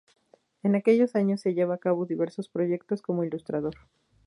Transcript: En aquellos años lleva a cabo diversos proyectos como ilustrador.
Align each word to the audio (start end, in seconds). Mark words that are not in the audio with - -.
En 0.63 0.73
aquellos 0.73 1.15
años 1.15 1.43
lleva 1.43 1.75
a 1.75 1.77
cabo 1.77 2.07
diversos 2.07 2.49
proyectos 2.49 3.03
como 3.03 3.23
ilustrador. 3.23 3.75